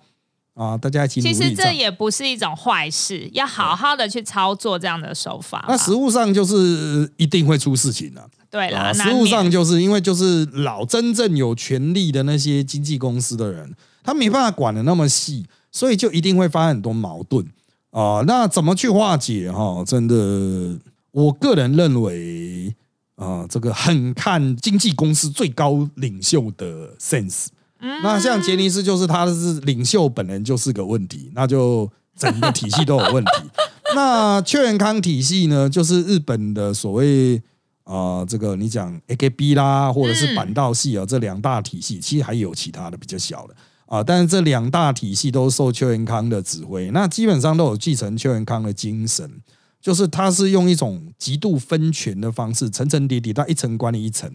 [0.55, 1.35] 啊，大家一起努其力。
[1.35, 5.63] 其实这也不是一种坏事，要好好的去操作这样的手法。
[5.67, 17.45] 那实物上就是一定会出事情的、对啦，实物上就是因为就是老真正有权利的那些经纪公司的人，他没办法管的那么细，所以就一定会发生很多矛盾
[17.91, 18.23] 啊。
[18.25, 19.83] 那怎么去化解哈？
[19.85, 20.79] 真的，
[21.11, 22.73] 我个人认为
[23.15, 27.47] 啊，这个很看经纪公司最高领袖的 sense。
[27.79, 33.31] 那像杰尼斯就是他是领袖本人就是个问题，那就整个体系都有问题。
[33.95, 37.41] 那邱元康体系呢，就是日本的所谓
[37.87, 49.41] 啊、呃这个你讲 AKB 啦，或者是板道系啊，这两大体系，其实还有其他的比较小的啊，但是这两大体系都受邱元康的指挥，那基本上都有继承邱元康的精神，
[49.79, 54.29] 就是他是用一种极度分权的方式，层层叠叠，他一层管理一层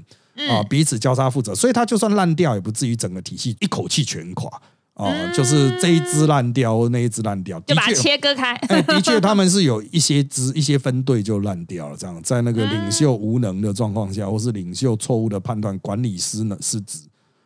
[0.49, 4.51] 啊，彼此交叉负责，所以他就算烂掉，也不至于整个体系一口气全垮
[4.95, 8.53] 啊，就是这一支烂掉，那一支烂掉，就把它切割开。
[8.69, 16.99] 哎，的确，他们是有一些支、一些分队就烂掉了，这样在那个领袖无能的状况下，或是领袖错误的判断、管理失呢失职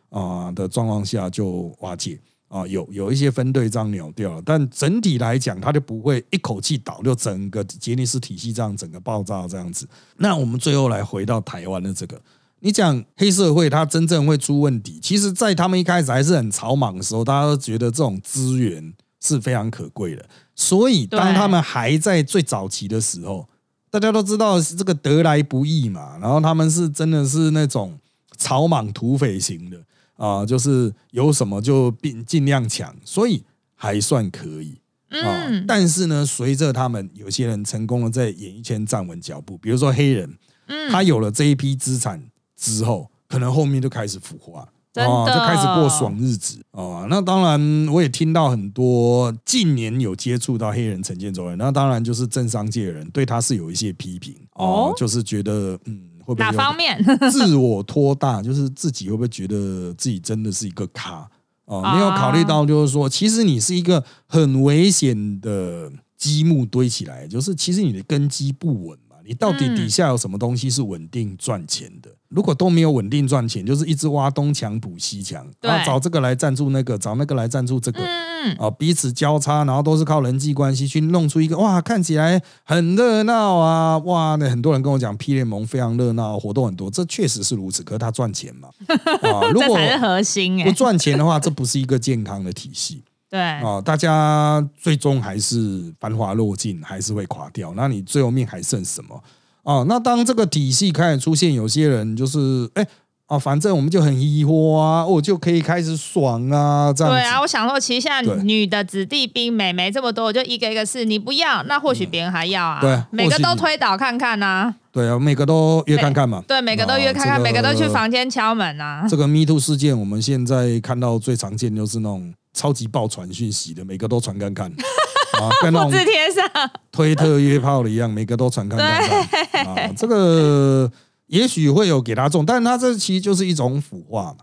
[0.09, 9.87] 啊、的状况下就瓦解啊、有有一些分队这样扭掉了，但整体来讲，它就不会一口气倒，就整个杰尼斯体系这样整个爆炸这样子。
[10.17, 12.21] 那我们最后来回到台湾的这个。
[12.59, 20.25] 你讲黑社会，它真正会出问题，其实，在他们一开始还是很草莽的时候，大家都觉得这种资源是非常可贵的。
[20.55, 23.47] 所以，当他们还在最早期的时候，
[23.91, 26.17] 大家都知道是这个得来不易嘛。
[26.19, 27.97] 然后他们是真的是那种
[28.37, 29.77] 草莽土匪型的
[30.17, 33.43] 啊、就是有什么就尽尽量抢，所以
[33.75, 42.19] 还算可以啊、嗯，但是呢，随着他们有些人成功的在演艺圈站稳脚步，比如说黑人，嗯他有了这一批资产
[42.57, 44.67] 之后，可能后面就开始腐化。
[44.93, 47.05] 真的哦，就开始过爽日子哦。
[47.07, 56.97] 那当然，我也听到很多近年有接触到黑人陈建州人，那当然就是政商界的人对他是有一些批评哦哦，就是觉得嗯，会不会哪有方面？
[57.31, 61.29] 自我托大，就是自己会不会觉得自己真的是一个咖
[61.65, 61.81] 哦？
[61.83, 69.06] 啊没有考虑到，就是说，其实你是一个很危险的积木堆起来，就是其实你的根基不稳嘛。
[69.27, 69.75] 你到底嗯。
[69.75, 72.09] 底下有什么东西是稳定赚钱的？
[72.29, 88.69] 如果都没有稳定赚钱，就是一直挖东墙补西墙，对然后找这个来赞助那个，找那个来赞助这个，嗯，啊，彼此交叉，然后都是靠人际关系去弄出一个哇，看起来很热闹啊，哇，那很多人跟我讲 P 联盟非常热闹，活动很多，这确实是如此，可是他赚钱嘛，
[89.21, 90.71] 啊，如果这才是核心不哎。
[90.73, 99.21] 赚钱的话，这不是一个健康的体系对，啊，大家最终还是繁华落尽，还是会垮掉，那你最后面还剩什么？
[99.63, 102.87] 哦，那当这个体系开始出现，有些人就是哎。
[103.27, 107.19] 啊，反正我们就很疑惑啊，我就可以开始爽啊，这样子。
[107.19, 112.79] 对啊，我想说，其实现在女的子弟兵、美眉这么多，我就一个一个试，你不要，那或许别人还要啊。
[112.79, 114.73] 对每个都推倒看看呐。
[114.93, 116.41] 对啊，每个都约看看嘛。
[116.47, 119.05] 对，每个都约看看，每个都去房间敲门啊。
[119.09, 124.65] 这个 Me Too 事件，我们现在看到最常见就是那种超级爆传讯息的，每个都传看看
[125.39, 126.01] 啊，跟那种贴
[126.33, 129.93] 上，推特约炮的一样，每个都传看看看啊。
[129.95, 130.91] 这个
[131.27, 134.37] 也许会有给他中，但是他这其实就是一种腐化嘛。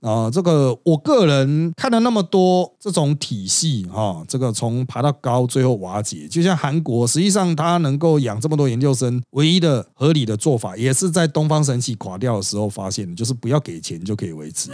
[0.00, 14.70] 啊，这个我个人看了那么多这种体系哈、这个从爬到高，最后瓦解，就像韩国，实际上它能够养这么多研究生，唯一的合理的做法，也是在东方神起垮掉的时候发现的，就是不要给钱就可以维持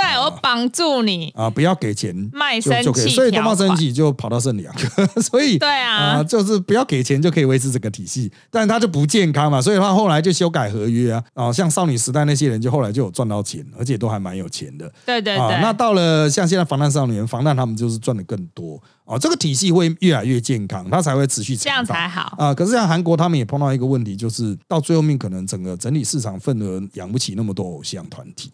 [0.00, 3.76] 对我绑住你，啊，不要给钱卖身就就可以，契所以东方神。
[3.76, 4.74] 起就跑到圣两，
[5.20, 14.92] 所以对啊，就是不要给钱就可以维持整个体系，但他就不健康嘛，所以他后来就修改合约啊，啊，像少女时代那些人就后来就有赚到钱，而且都还蛮有钱的啊。
[15.04, 22.34] 对对对，那到了像现在防弹少年、防弹他们就是赚的更多啊，这个体系会越来越健康，它才会持续这样才好。
[22.38, 22.54] 啊。
[22.54, 28.50] 可是像韩国他们也碰到一个问题，就是到最后面可能整个整体市场份额养不起那么多偶像团体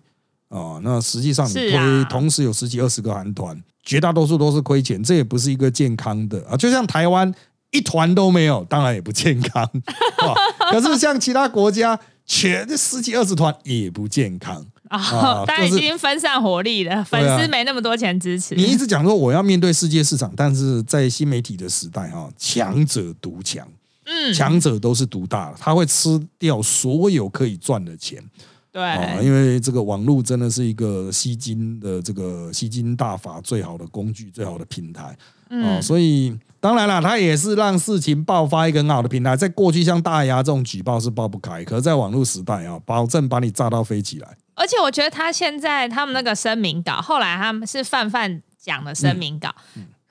[0.53, 0.79] 啊。
[0.83, 6.57] 那实际上你推、啊同时有十几二十个韩团，绝大多数都是亏钱，这也不是一个健康的啊。
[6.57, 7.33] 就像台湾
[7.71, 10.35] 一团都没有，当然也不健康啊。
[10.71, 14.65] 可是像其他国家，全十几二十团也不健康。
[14.89, 18.55] 啊啊， 当然已就是经分散火力了，粉丝没那么多钱支持。
[18.55, 23.67] 你一直讲说我要面对世界市场，但是在新媒体的时代哈，强者独强，
[24.05, 28.23] 嗯，强者都是独大的，他会吃掉所有可以赚的钱
[28.73, 29.21] 对，啊！
[29.21, 35.17] 因为这个网络真的是一个吸金的这个吸金大法最好的工具，最好的平台啊！
[35.51, 39.37] 嗯，所以当然了，它也是让事情爆发一个很好的平台。
[39.37, 44.37] 在过去像大牙这种举报是爆不开，可是在网络时代啊，保证把你炸到飞起来。
[44.55, 49.55] 而且我觉得他现在他们那个声明稿，后来他们是范范讲的声明稿，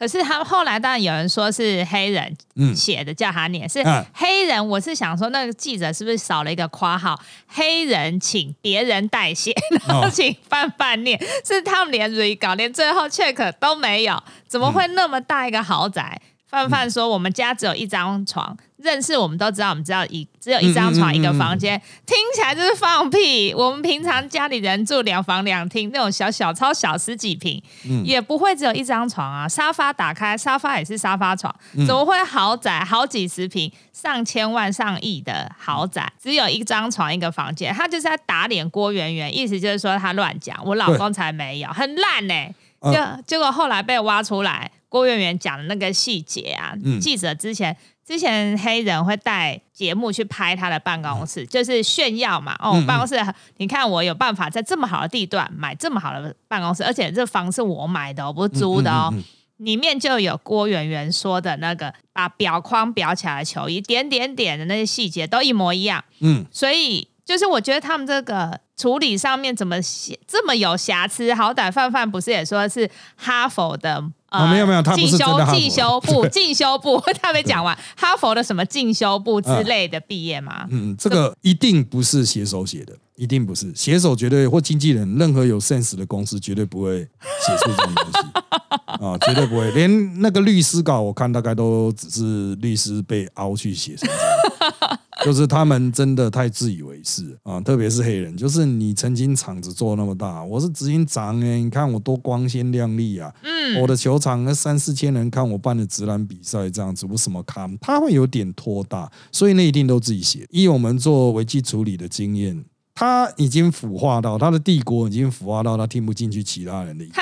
[0.01, 4.67] 可是他们后来当然有人说是黑人嗯写的，叫他念是嗯黑人。
[4.67, 7.21] 我是想说，那个记者是不是少了一个括号？
[7.47, 9.53] 黑人请别人代写，
[9.85, 16.19] 然后哦请范范念，是他们连 re 稿连最后 check 都没有，怎么会那么大一个豪宅？
[16.51, 23.53] 范范说：“我们家只有一张床，认识我们都知道，我们知道一只有一张床、一个房间，听起来就是放屁。
[23.53, 28.03] 我们平常家里人住两房两厅，那种小小超小十几平，嗯。
[28.05, 29.47] 也不会只有一张床啊。
[29.47, 31.85] 沙发打开，沙发也是沙发床，嗯。
[31.87, 32.83] 怎么会豪宅？
[32.83, 37.73] 好几十平、上千万、上亿的豪宅，只有一张床一个房间？
[37.73, 42.33] 他就是在打脸郭圆圆，意思就是说他乱讲，我老公才没有，很烂呢、
[42.81, 42.91] 嗯。
[42.91, 47.75] 就结果后来被挖出来，郭圆圆讲的那个细节啊，嗯记者之前
[48.05, 52.53] 之前黑人会带节目去拍他的办公室，就是炫耀嘛。
[52.59, 53.15] 哦，办公室
[53.55, 59.13] 你看我有办法在这么好的地段买这么好的办公室，而且这房是我买的哦，不是租的哦。
[59.59, 66.03] 里面就有郭圆圆说的那个把表框裱起来的球衣，点点点的那些细节都一模一样。
[66.19, 71.33] 嗯，所以就是我觉得他们这个处理上面怎么写这么有瑕疵？
[71.33, 74.03] 好歹范范不是也说是哈佛的。
[74.31, 80.65] 呃哦没有没有他不是真的进修部进修部， 他没讲完，哈佛的什么进修部之类的毕业吗？
[80.69, 83.71] 嗯，这个一定不是写手写的，一定不是。
[83.75, 88.27] 写手，绝对或经纪人，任何有 sense 的公司绝对不会写出这种东西。
[89.05, 89.69] 啊，绝对不会。
[89.71, 110.45] 连那个律师稿，我看大概都只是律师被凹去写成这样，就是他们真的太自以为是啊，特别是黑人，就是你曾经场子做那么大，我是执行长哎，你看我多光鲜亮丽啊，嗯，我的球场那三四千人看我办的直男比赛这样子，我什么看，他会有点拖大，所以那一定都自己写。
[110.49, 112.65] 以我们做危机处理的经验，
[113.01, 117.15] 他已经腐化到他的帝国已经腐化到他听不进去其他人的意见。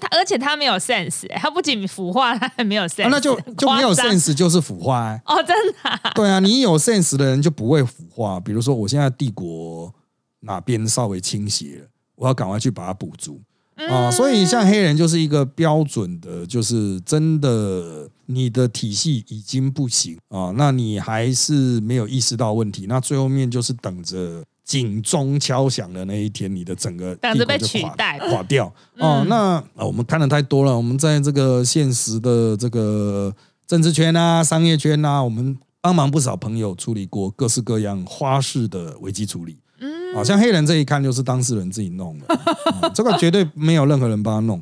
[0.00, 5.20] 他而且他没有 sense，欸他不仅腐化，他还没有 sense， 啊那就 就没有 sense 就是腐化、欸。
[5.26, 8.40] 哦，真的啊、对啊，你有 sense 的人就不会腐化。
[8.40, 9.92] 比如说，我现在帝国
[10.40, 13.38] 哪边稍微倾斜了，我要赶快去把它补足
[13.74, 14.10] 啊。
[14.10, 24.42] 所以像黑人就是一个标准的，就是真的你的体系已经不行啊，那你还是没有意识到问题，那最后面就是等着。
[24.66, 28.66] 警钟敲响的那一天，你的整个等着被取代垮掉
[28.98, 29.24] 哦。
[29.28, 33.32] 那啊，我们看的太多了，我们在这个现实的这个
[33.64, 39.56] 政治圈啊、商业圈啊，我们帮忙不少朋友处理过各式各样花式的危机处理。
[39.78, 42.34] 嗯，啊，像黑人这一看就是当事人自己弄的，
[42.82, 44.60] 啊 这个绝对没有任何人帮他弄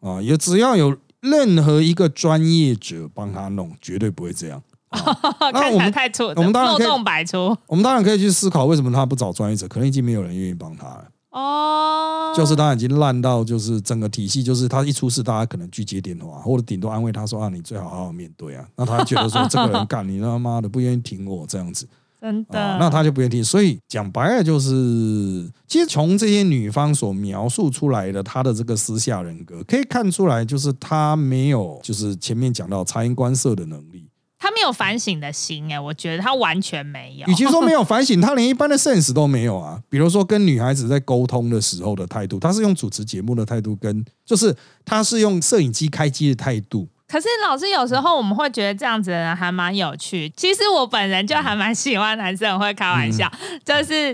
[0.00, 4.62] 啊，也只要有任何一个专业者帮他弄，绝对不会这样。
[5.52, 9.66] 看起来我们太蠢，我们当然可以漏洞百出我们当然可以去思考，为什么他不找专业者？
[9.66, 11.04] 可能已经没有人愿意帮他了。
[11.30, 12.32] 哦。
[12.36, 18.64] 就是他已经烂到，就是整个体系，就是他一出事，大家可能拒接电话，或者顶多安慰他说啊，你最好好好面对啊。
[18.76, 21.86] 那他觉得说这个人干你他妈的不愿意听我这样子
[22.20, 23.44] 真的，啊，那他就不愿意听。
[23.44, 34.08] 所以讲白了就是，其实从这些女方所描述出来的她的这个私下人格，可以看出来，就是她没有就是前面讲到察言观色的能力。
[34.42, 37.34] 他没有反省的心哎，我觉得他完全没有与。
[37.36, 39.80] 其说没有反省，他连一般的 sense 都没有啊。
[39.88, 44.52] 比如说跟女孩子在沟通的时候的态度，他是用主持节目的态度，跟就是
[44.84, 46.88] 他是用摄影机开机的态度。
[47.12, 50.32] 可是老师有时候我们会觉得这样子的人还蛮有趣。
[50.34, 54.12] 其实我本人就还蛮喜欢男生很会开玩笑，嗯 就是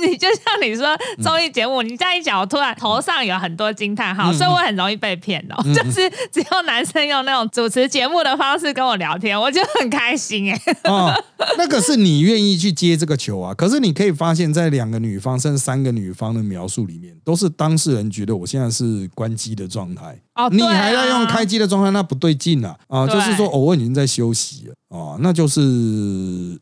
[0.00, 5.60] 你就像你说综艺节目，你这样一讲，我突然头上有很多惊叹号，嗯所以我很容易被骗哦。
[5.74, 10.60] 就是只有男生用那种主持节目的方式跟我聊天，我就很开心哎。
[10.84, 11.12] 哦、
[11.58, 13.52] 那个是你愿意去接这个球啊。
[13.52, 20.16] 可是你可以发现，在两个女方甚至三个女方的描述里面，都是当事人觉得我现在是关机的状态。
[20.36, 22.76] 哦，你还在用开机的状态，那不对劲啊！
[22.88, 25.60] 啊，对就是说，偶尔已经在休息了啊，那就是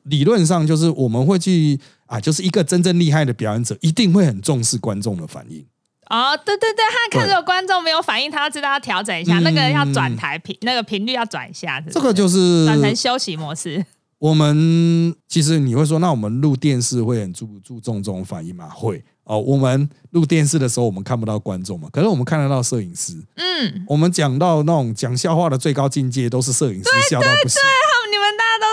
[0.05, 5.65] 理论上就是我们会去啊，就是一个真正厉害的表演者，一定会很重视观众的反应。
[6.11, 13.85] 哦，对对对，他看着观众没有反应，他要知道要调整一下，嗯那个要转台频，那个频率要转一下，是是这个就是转成休息模式。
[14.19, 18.69] 我们其实你会说，那我们录电视会很注注重这种反应吗？
[18.69, 19.39] 会哦。
[19.39, 23.15] 我们录电视的时候，我们看不到观众嘛，可是我们看得到摄影师。
[23.37, 27.61] 嗯，我们讲到那种讲笑话的最高境界，都是摄影师笑到不行。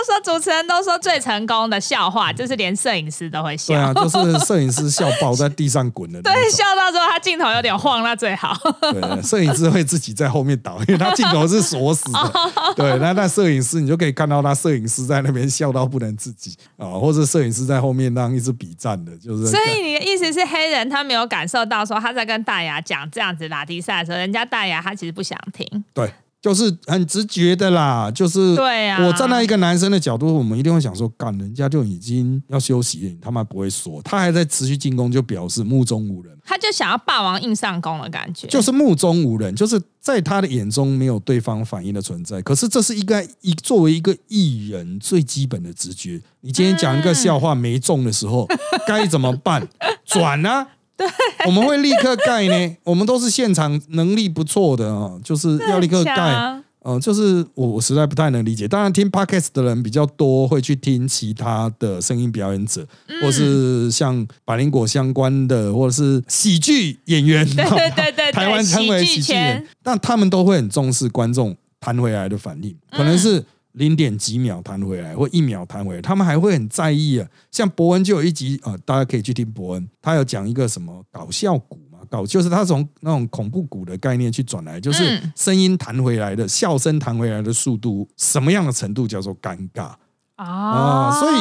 [0.04, 3.74] 说主持人都说最成功的笑话，就是连摄影师都会笑。
[3.74, 8.56] 对啊， 就是摄影师笑爆在地上滚的那对，笑到之后他镜头有点晃，那最好。
[8.80, 12.32] 对，摄影师会自己在后面倒，因为他镜头是锁死的。
[12.76, 25.84] 对，那那摄影师你就可以看到他摄影师在那边笑到不能自己啊，或者摄影师在后面让一直比赞的，就是所以你的意思是黑人他没有感受到说他在跟大牙讲这样子拉低赛的时候，人家大牙他其实不想听。
[25.94, 26.12] 对，
[26.42, 36.36] 就是很直觉的啦，就是对啊我站在一个男生的角度，我们一定会想说，干人家就已经要休息了，你他妈不会说，他还在持续进攻，就表示目中无人。
[36.44, 42.42] 他就想要霸王硬上弓的感觉，就是目中无人，就是在他的眼中没有对方反应的存在。
[42.42, 46.20] 可是这是一个一作为一个艺人最基本的直觉。
[46.40, 48.48] 你今天讲一个笑话没中的时候，
[48.88, 49.68] 该怎么办？
[50.04, 50.66] 转啊！
[50.96, 51.06] 对，
[51.46, 52.76] 我们会立刻盖呢。
[52.84, 56.14] 我们都是现场能力不错的啊，就是要立刻盖。
[56.14, 58.66] 强嗯、就是我我实在不太能理解。
[58.66, 62.84] 当然，听 podcast 的人比较多，会去听其他的声音表演者，
[63.22, 67.46] 或是像百灵果相关的，或者是喜剧演员。
[67.46, 77.26] 对对对对对台湾称为喜剧人，但他们都会很重视观众弹回来的反应，可能是零点几秒弹回来，或一秒弹回来，他们还会很在意啊。
[77.50, 89.94] 像伯恩就有一集啊、呃大家可以去听伯恩，他有讲一个什么搞笑鼓嘛，搞就是他从那种恐怖鼓的概念去转来，就是嗯声音弹回来的笑声弹回来的速度，什么样的程度叫做尴尬？
[90.36, 91.34] 啊所以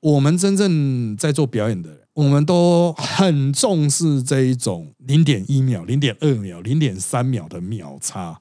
[0.00, 8.38] 我们真正在做表演的人，我们都很重视这一种零点一秒、零点二秒、零点三秒的秒差。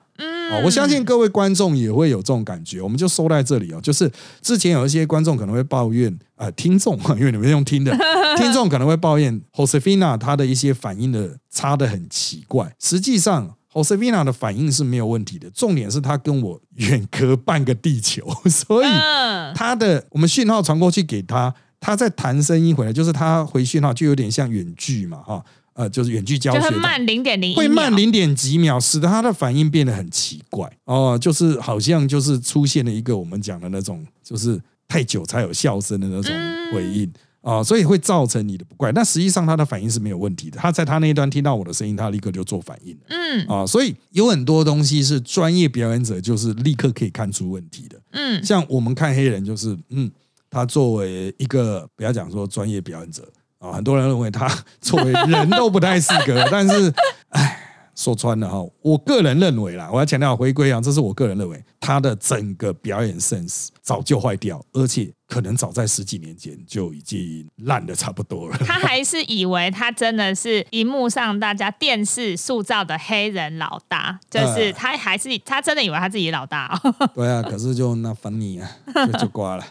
[0.64, 2.82] 我相信各位观众也会有这种感觉。
[2.82, 7.92] 我们就收在这里哦，就是之前有一些观众可能会抱怨，呃，听众， 因为你们用听的，
[8.38, 12.74] 听众可能会抱怨 Josefina 她的一些反应的差的很奇怪。
[12.80, 25.44] 实际上，Josefina 的反应是没有问题的，重点是她跟我远隔半个地球， 所以嗯他的我们讯号传过去给他，他在弹声音回来，就是他回讯号就有点像远距嘛，哈，
[25.82, 36.32] 呃，就是远距教学的，就会慢零点零，会慢零点几秒，使得他的反应变得很奇怪哦，就是好像就是出现了一个我们讲的那种，就是太久才有笑声的那种
[36.74, 37.12] 回应。
[37.42, 38.92] 啊，所以会造成你的不快。
[38.92, 43.00] 但实际上他的反应是没有问题的，他在他那一端听到我的声音，他立刻就做反应了。
[43.10, 48.00] 嗯啊，所以有很多东西是专业表演者就是立刻可以看出问题的。
[48.12, 50.12] 嗯像我们看黑人，就是嗯，
[50.52, 53.28] 他作为一个不要讲说专业表演者
[53.62, 54.50] 啊，很多人认为他
[54.82, 56.94] 作为人都不太适合，但是
[57.30, 57.58] 唉。
[57.94, 68.58] 说穿了哈，我个人认为啦，我要强调回归啊，这是我个人认为他的整个表演 sense 早就坏掉，而且可能早在十几年前就已经烂的差不多了。
[68.66, 76.96] 他 还是以为他真的是荧幕上大家电视塑造的黑人老大，就是他还是他真的以为他自己老大哦。
[77.14, 78.72] 对啊，可是就那 funny 啊，
[79.06, 79.66] 就就挂了。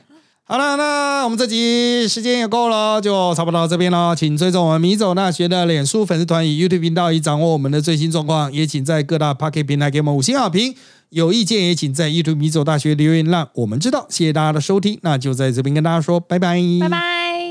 [0.51, 4.16] 好了，那我们这集时间也够了，就差不多到这边了。
[4.16, 8.53] 请追踪我们米走大学的脸书粉丝团与 YouTube 频道，以掌握我们的最新状况。
[8.53, 10.74] 也请在各大 Pocket 平台给我们五星好评。
[11.11, 14.09] 有意见也请在 YouTube 米走大学留言，让我们知道。
[14.11, 17.49] 谢谢大家的收听，那就在这边跟大家说拜拜，拜拜。